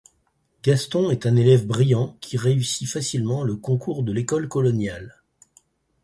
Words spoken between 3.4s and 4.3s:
le concours de